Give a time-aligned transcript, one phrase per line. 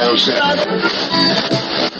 [0.00, 1.99] How's that?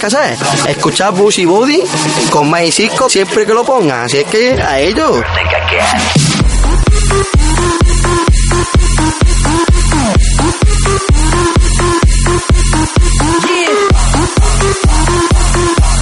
[0.01, 0.37] que hacer.
[0.67, 1.83] Escuchar Busy Body
[2.31, 4.05] con Mayer Cisco siempre que lo pongan.
[4.05, 5.23] Así es que a ellos.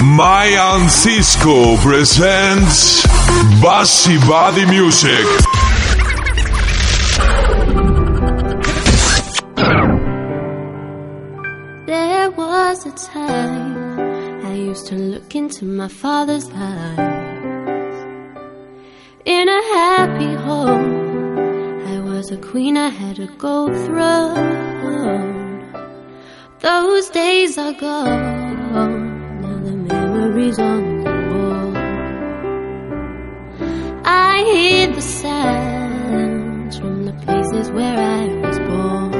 [0.02, 3.06] Mayan Cisco presents
[3.60, 5.26] Bassy Body Music.
[15.80, 16.98] My father's eyes.
[19.24, 25.64] In a happy home, I was a queen, I had a gold throne.
[26.58, 31.72] Those days are gone, now the memories on the wall.
[34.04, 39.19] I hear the sounds from the places where I was born.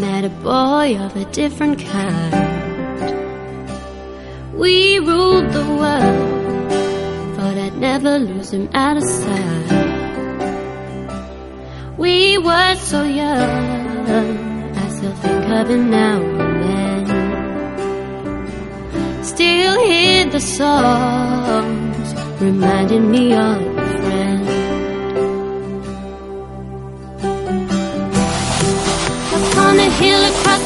[0.00, 2.34] met a boy of a different kind.
[4.54, 6.72] We ruled the world,
[7.36, 9.88] thought I'd never lose him out of sight.
[11.96, 17.04] We were so young, I still think of him now and then.
[19.24, 23.77] Still hear the songs reminding me of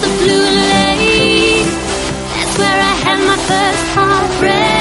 [0.00, 1.66] the blue lake,
[2.34, 4.71] that's where I had my first heartbreak.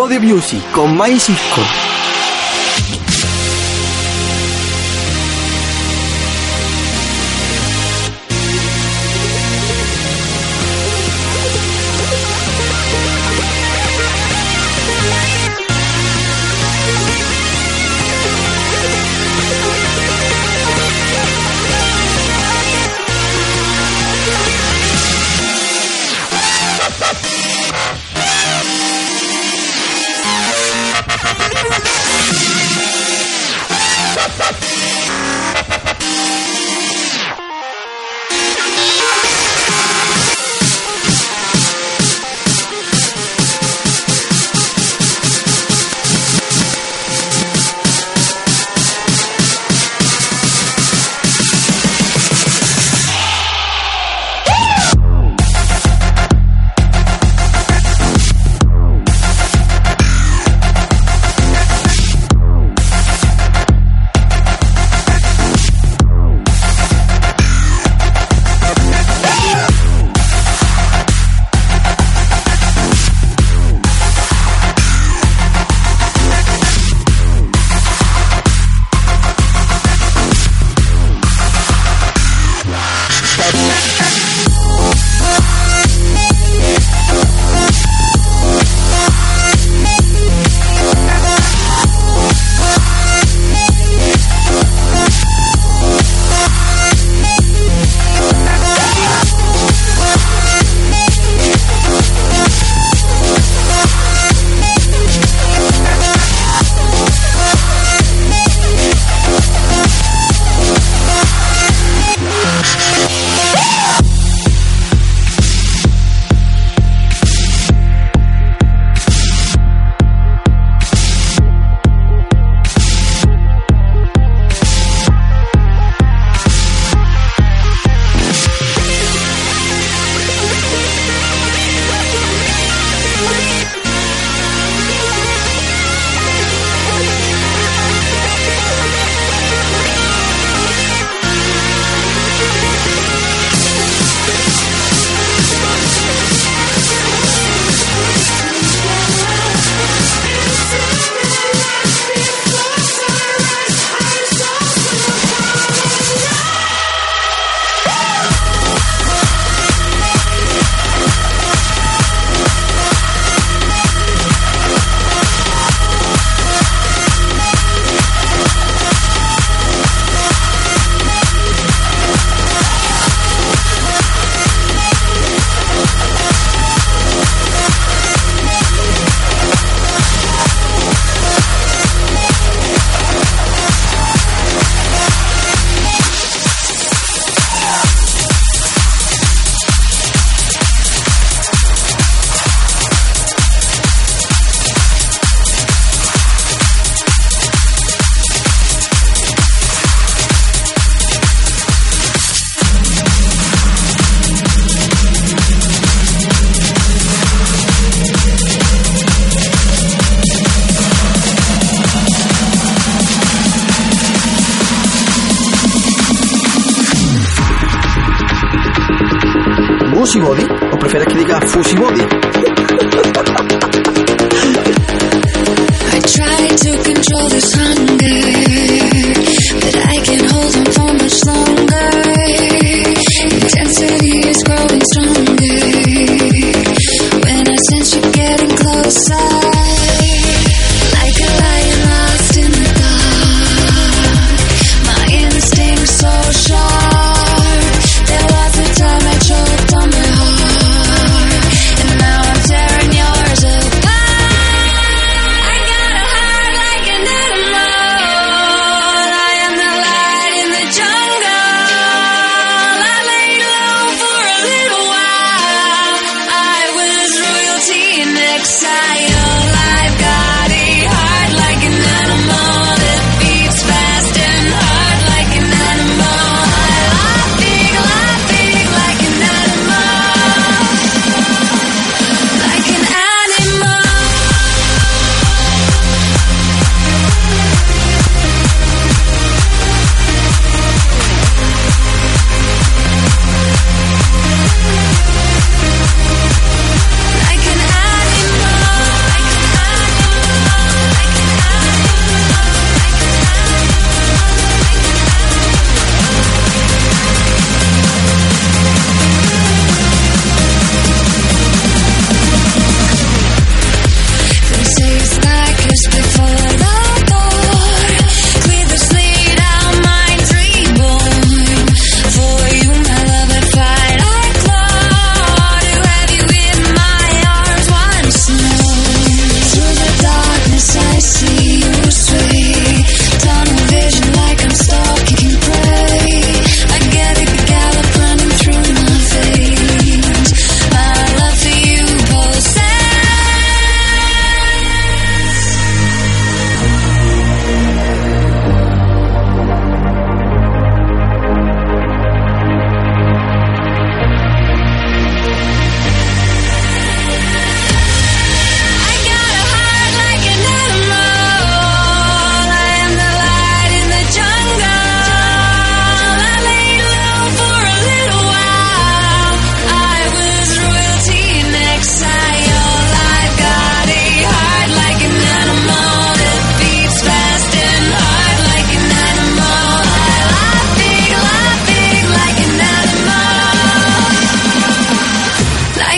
[0.00, 1.89] Body Music con Cisco.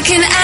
[0.05, 0.42] can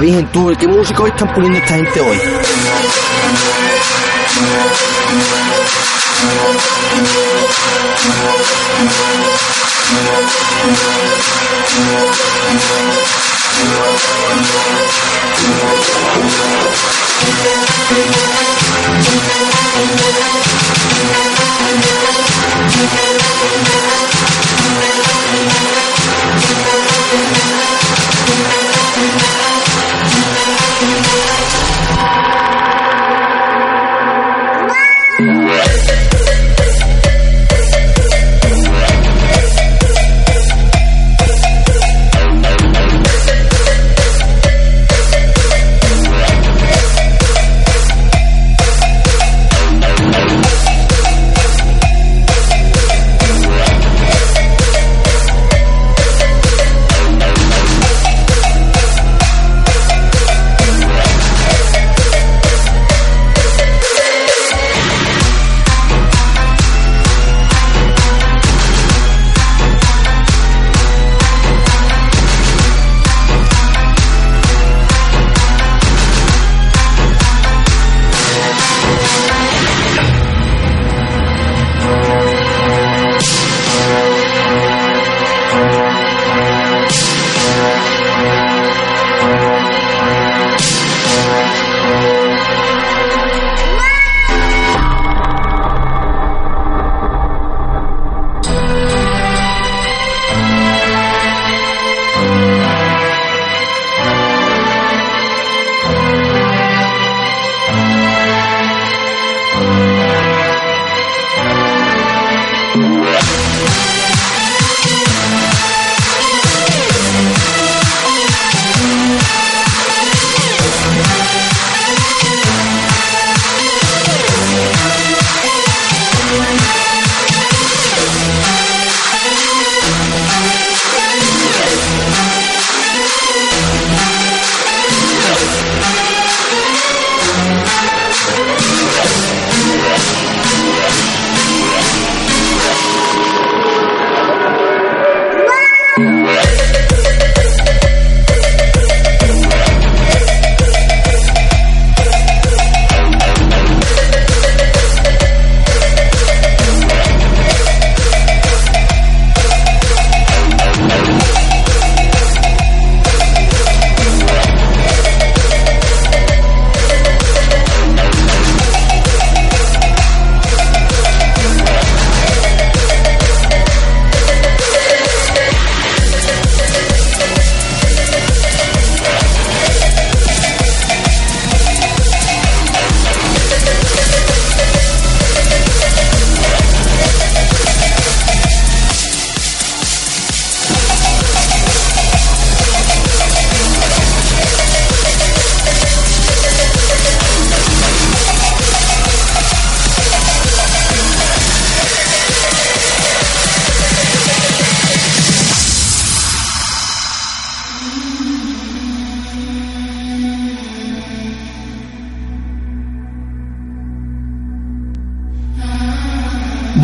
[0.00, 2.18] la Virgen, tú, ¿qué músicos están poniendo esta gente hoy?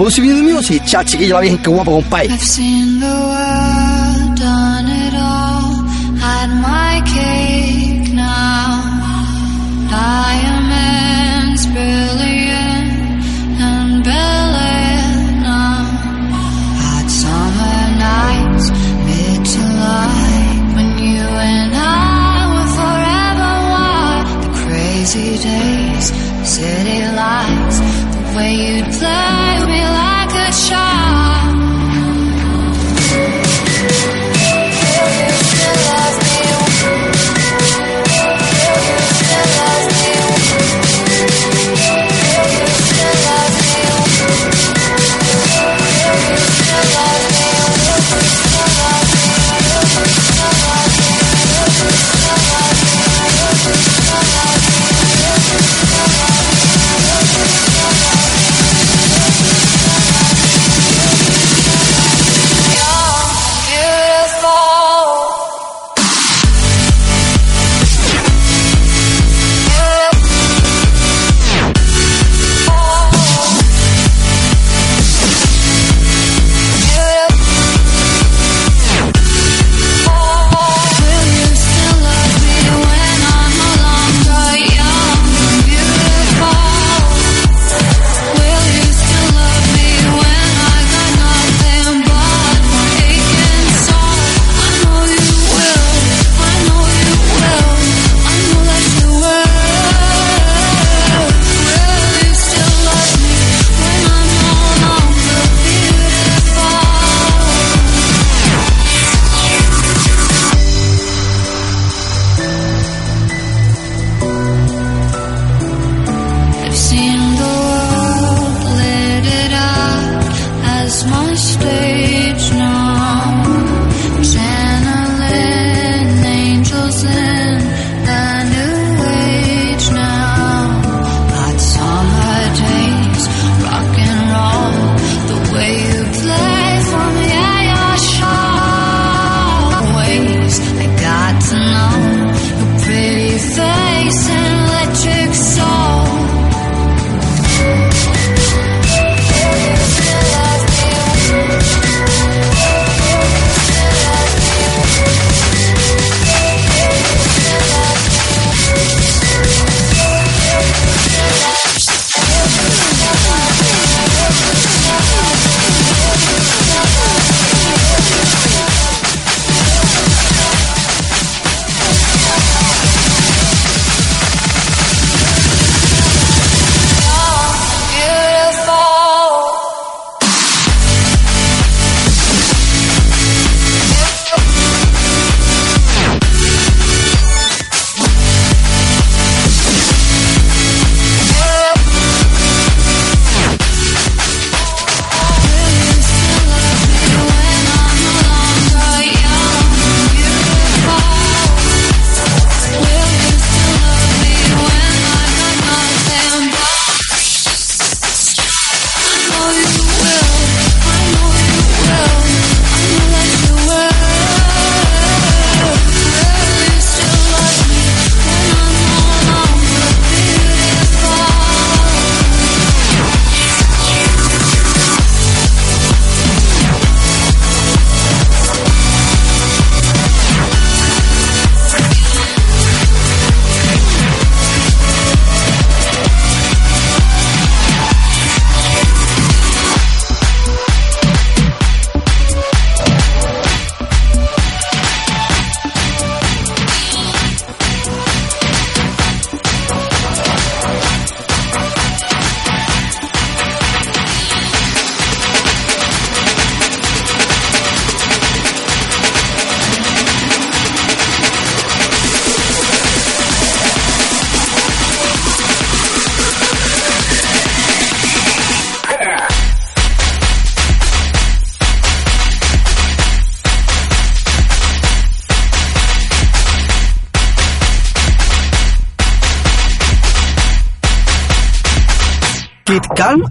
[0.06, 2.28] produce videos míos y chao chiquillo, va bien, qué guapo, compadre.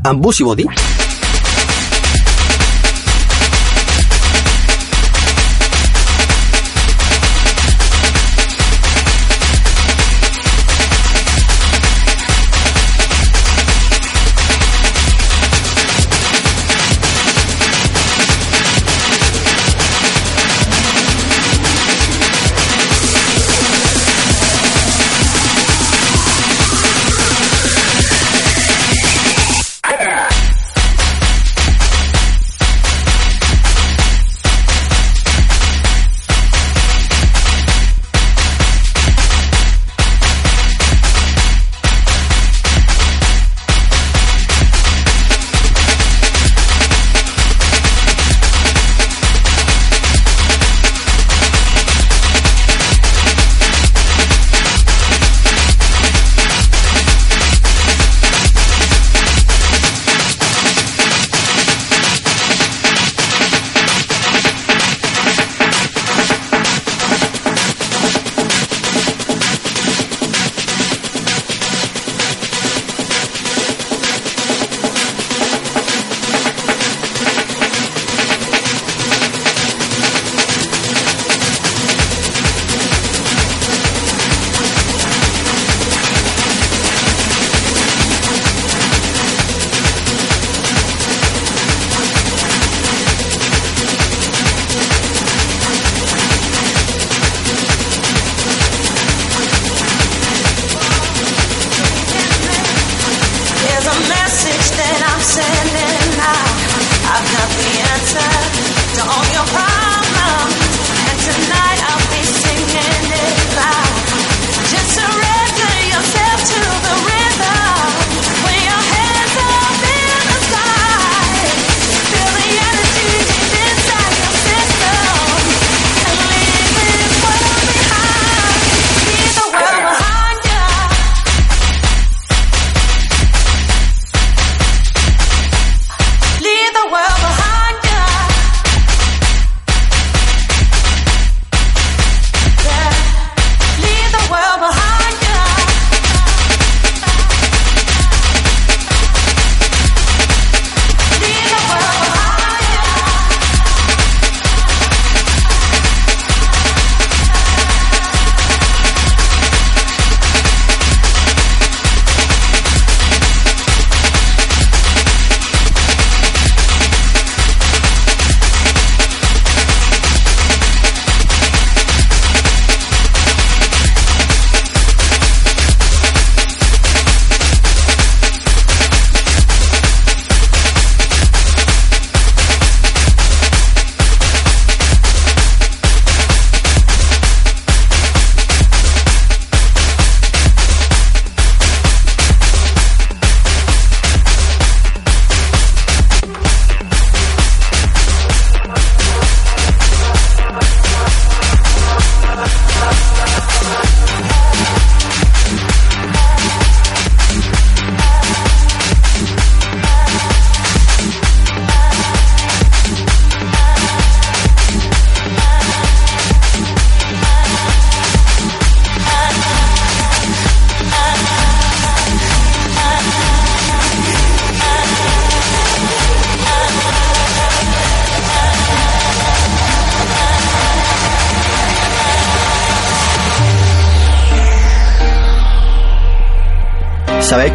[0.04, 0.65] Ambus y Body.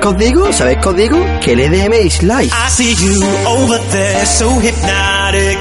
[0.00, 1.18] qué os digo?
[1.42, 2.52] Qué el EDM is life.
[2.52, 5.58] I see you over there, so hypnotic.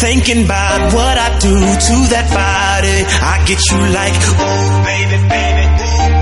[0.00, 3.04] Thinking about what I do to that body.
[3.22, 5.64] I get you like, oh baby, baby,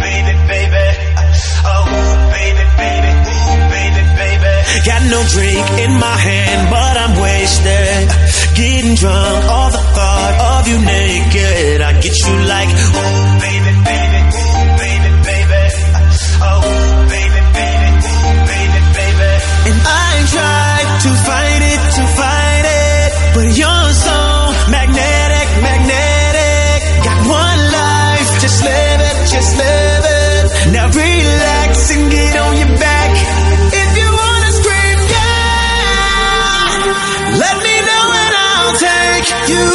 [0.00, 0.96] baby, baby.
[4.86, 8.08] Got no drink in my hand, but I'm wasted.
[8.54, 11.80] Getting drunk, all the thought of you naked.
[11.80, 13.35] I get you like, oh
[23.36, 24.18] But you're so
[24.72, 26.78] magnetic, magnetic.
[27.04, 30.72] Got one life, just live it, just live it.
[30.72, 33.10] Now relax and get on your back.
[33.82, 36.70] If you wanna scream, yeah,
[37.44, 39.66] let me know and I'll take you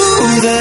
[0.42, 0.61] there.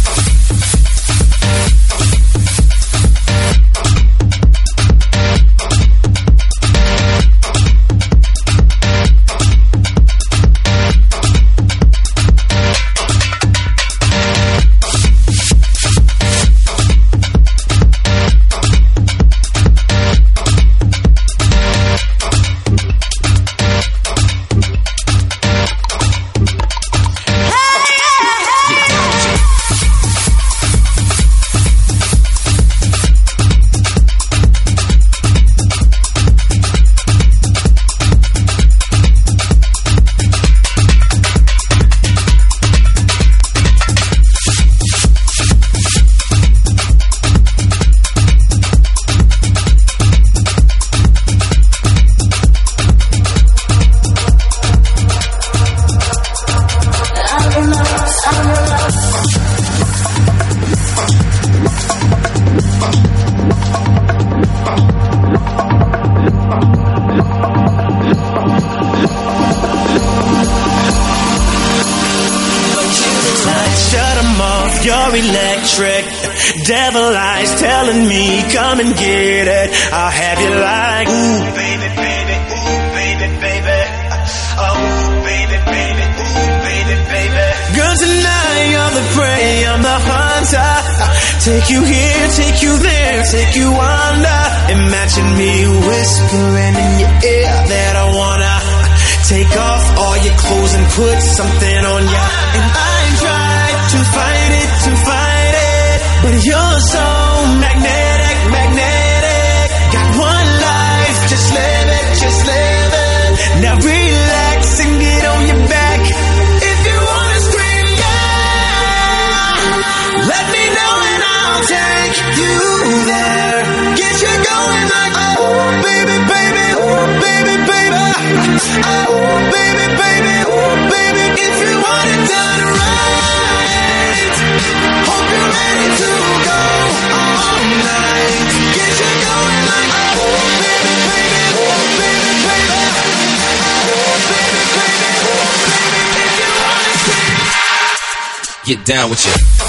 [148.75, 149.60] get down with you.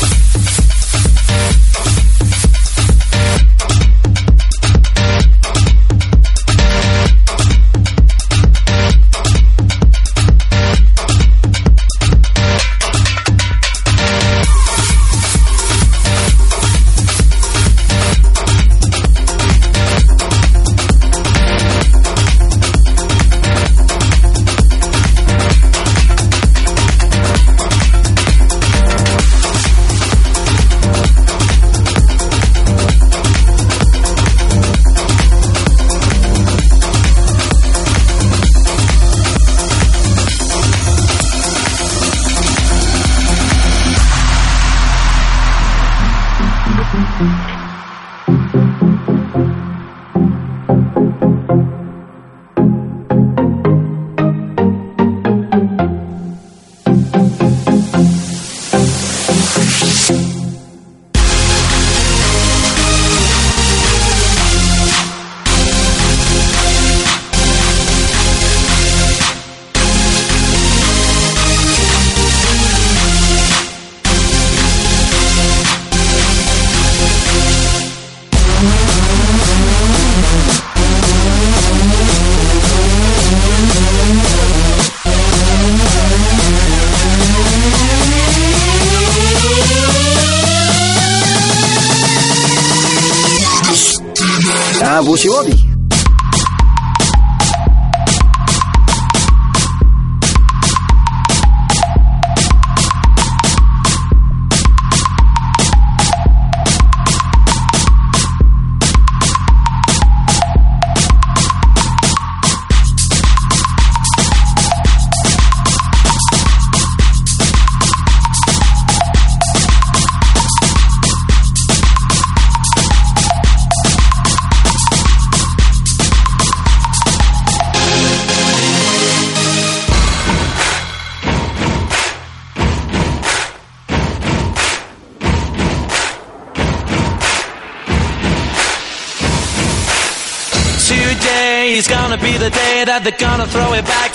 [95.13, 95.72] Busy Body.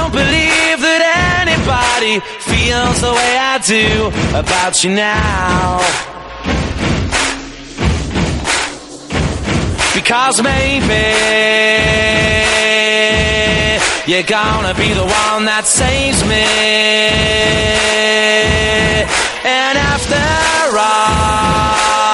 [0.00, 1.02] Don't believe that
[1.44, 5.76] anybody feels the way I do about you now.
[9.94, 11.04] Because maybe
[14.10, 16.48] you're gonna be the one that saves me.
[19.44, 20.24] And after
[20.78, 22.09] all,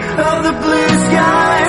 [0.00, 1.61] of the blue skies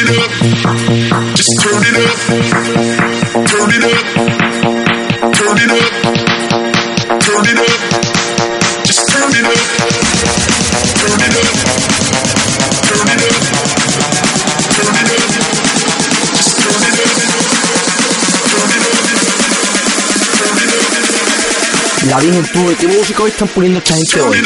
[0.00, 0.30] it up.
[1.36, 2.16] Just turn it up.
[3.50, 4.00] Turn it up.
[5.36, 5.88] Turn it up.
[7.20, 7.74] Turn it up.
[8.86, 9.60] Just turn it up.
[11.00, 11.48] Turn it up.
[12.88, 13.34] Turn it up.
[14.76, 15.24] Turn it up.
[16.36, 17.10] Just turn it up.
[18.50, 19.00] Turn it up.
[20.38, 20.90] Turn it up.
[22.08, 24.42] La Virgen, tú, ¿qué música hoy están poniendo esta gente hoy?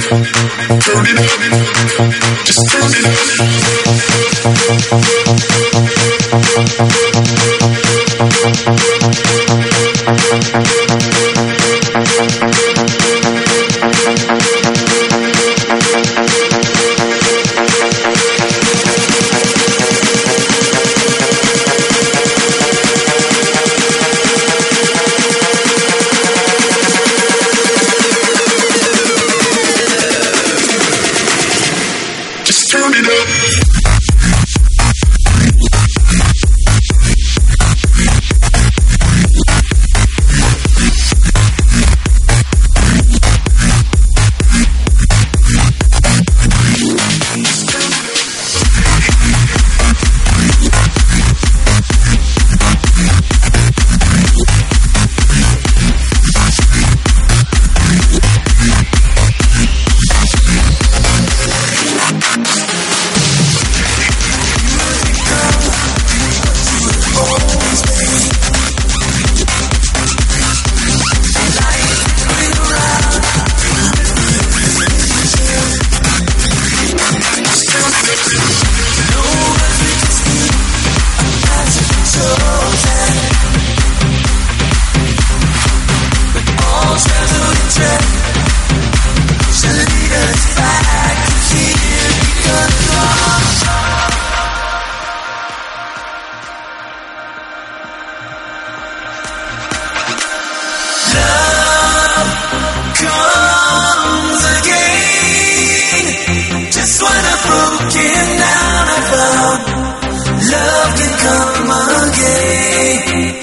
[0.00, 1.26] Turn it up.
[2.44, 3.04] Just turn it
[5.44, 5.49] up.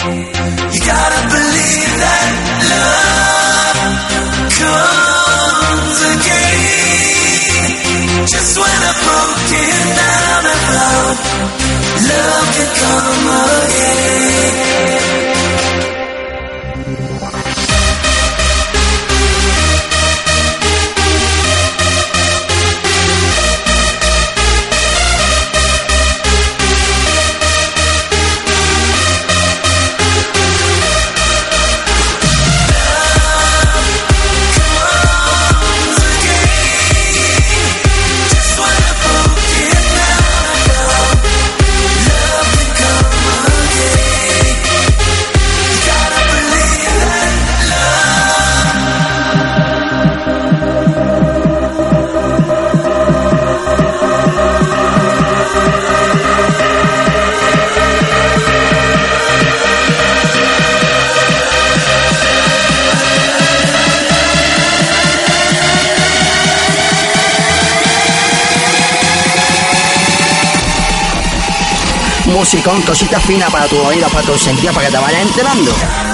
[0.08, 0.37] you.
[73.00, 76.07] música fina para tu oído, para tu sentido, para que te vayas enterando.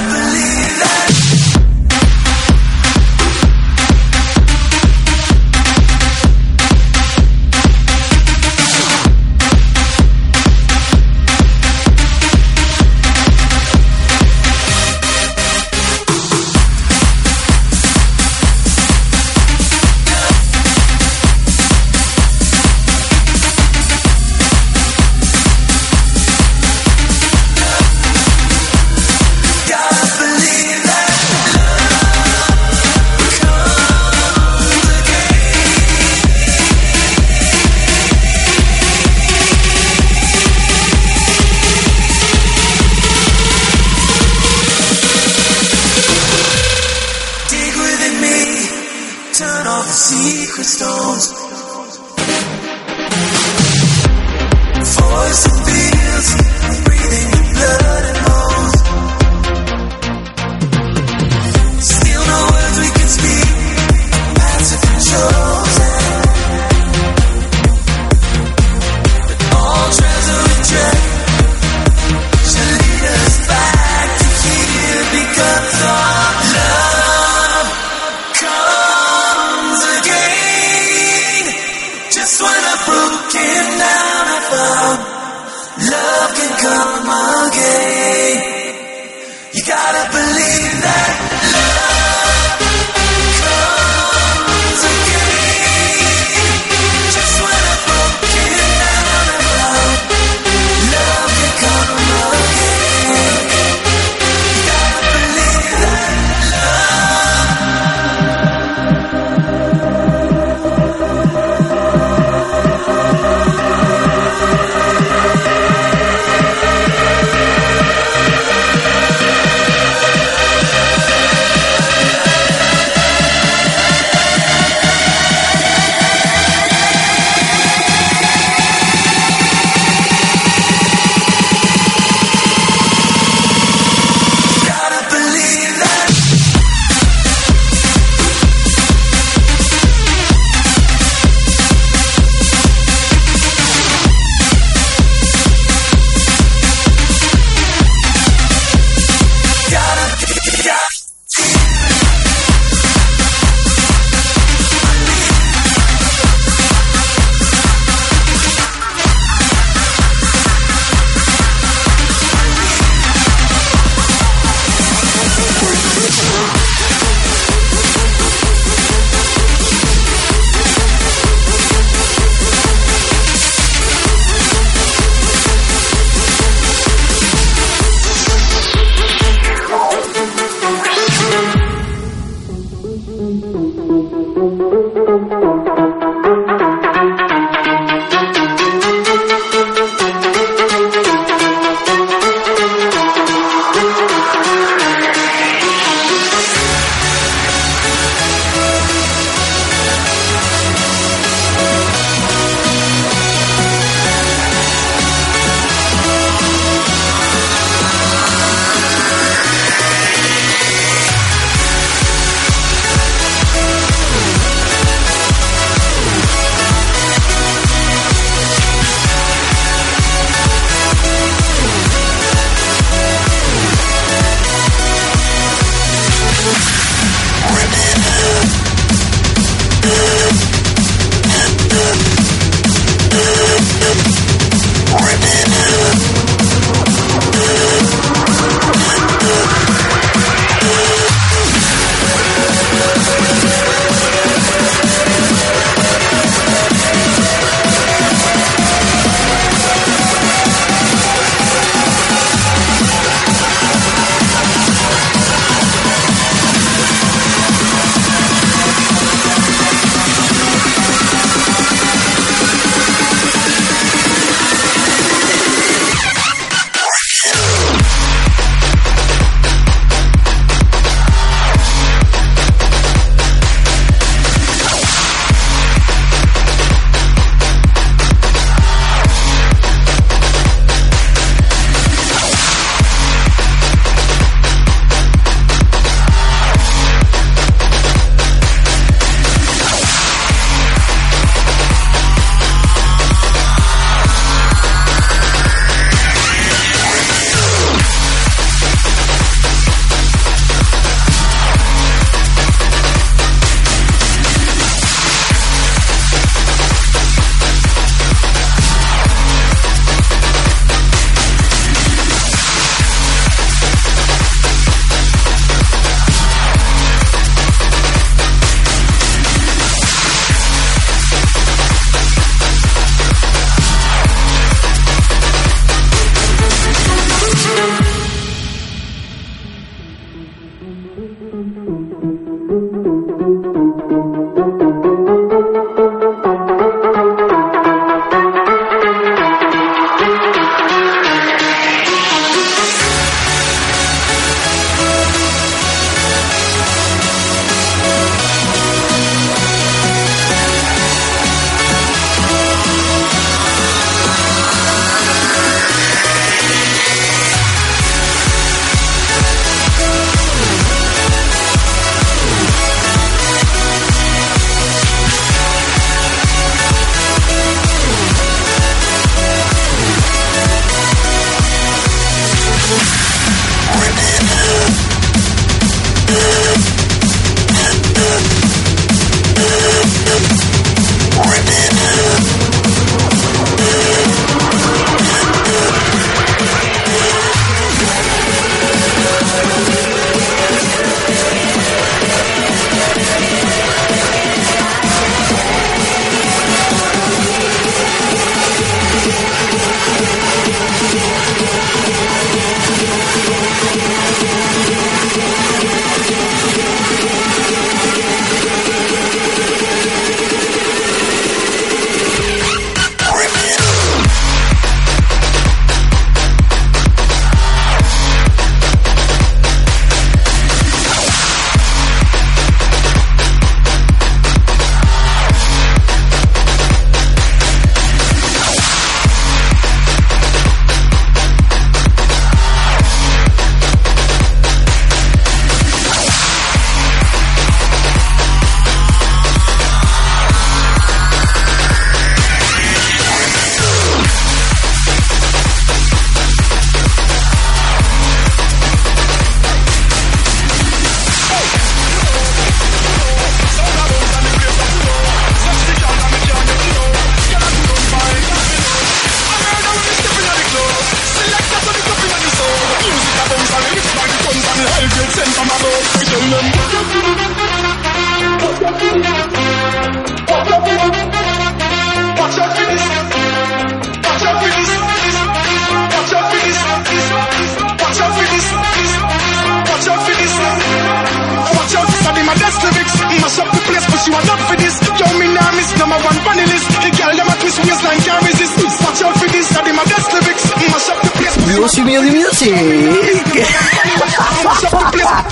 [491.64, 492.51] Dios mío, Dios mío, sí.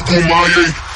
[0.07, 0.90] Kumaye.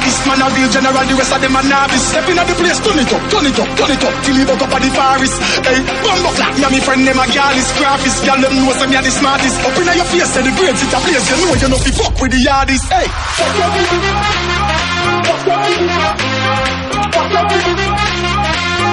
[0.00, 2.08] Hardest Man a real general, the rest of them a novice.
[2.08, 4.14] Step in at the place, turn it up, turn it up, turn it up.
[4.24, 5.36] Till he buck up at the forest.
[5.60, 8.72] Hey, bumbo flat, me and me friend them a girl is graphist Girl, them know
[8.72, 9.60] say me a the smartest.
[9.60, 11.26] Up in your face, say the grades it a place.
[11.28, 13.08] You know you know fi fuck with the hardest Hey,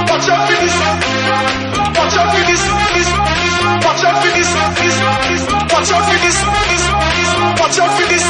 [0.07, 0.75] Watch out for this.
[1.95, 3.36] Watch out for this.
[3.83, 4.49] Watch out for this.
[5.67, 6.37] Watch out for this.
[7.59, 8.25] Watch out for this.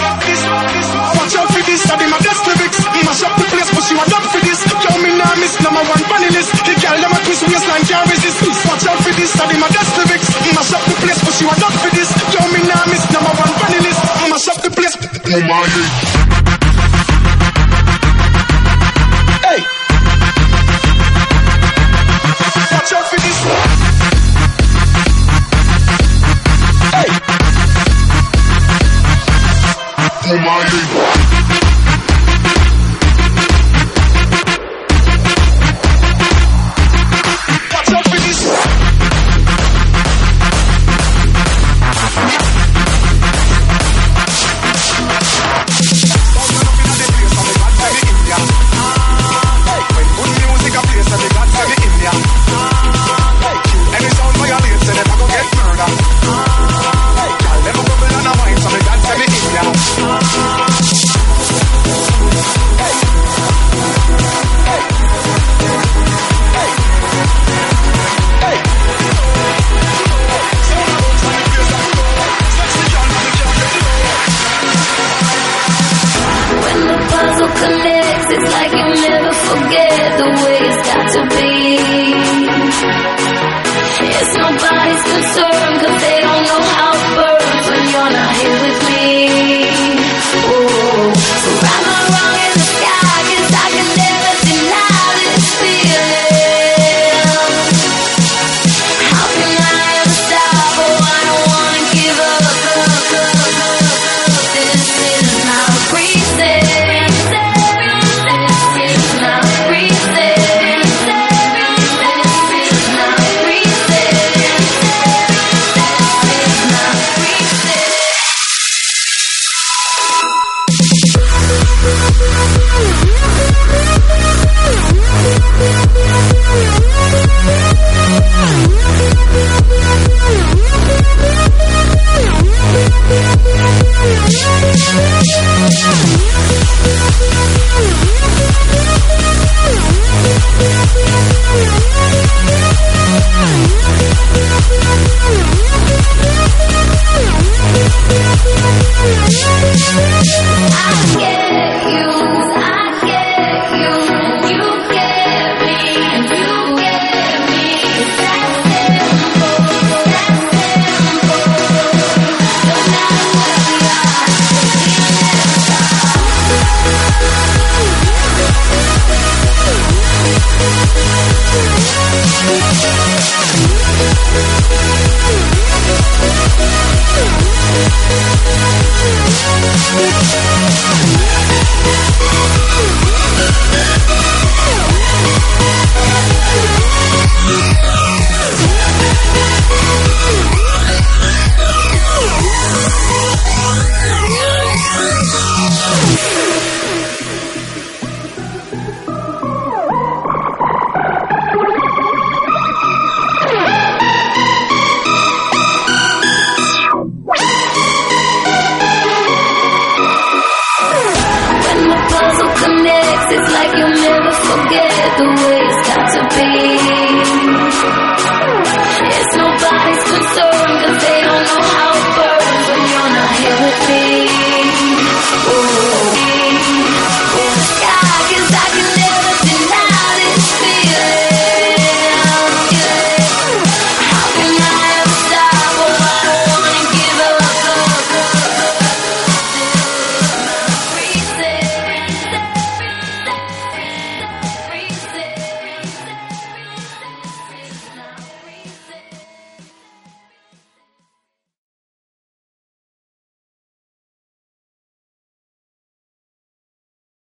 [1.17, 1.81] Watch out for this.
[1.85, 2.79] That be my best lyrics.
[3.05, 4.59] Mash up the place, but you are for this.
[4.65, 6.51] Yo, me nah miss number one funny list.
[6.65, 8.39] The girl them a twist waistline can't resist.
[8.41, 8.57] This.
[8.65, 9.31] Watch out for this.
[9.37, 10.27] That be my best lyrics.
[10.57, 12.09] Mash up the place, but you are for this.
[12.33, 14.01] Yo, me nah miss number one funny list.
[14.25, 14.95] Mash up the place.